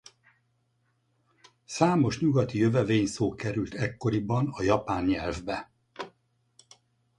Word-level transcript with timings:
Számos 1.65 2.19
nyugati 2.19 2.57
jövevényszó 2.57 3.35
került 3.35 3.73
ekkoriban 3.73 4.49
a 4.51 4.61
japán 4.63 5.05
nyelvbe. 5.05 5.71